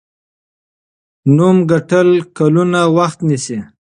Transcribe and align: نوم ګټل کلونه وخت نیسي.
نوم 1.35 1.57
ګټل 1.71 2.09
کلونه 2.37 2.79
وخت 2.97 3.19
نیسي. 3.27 3.57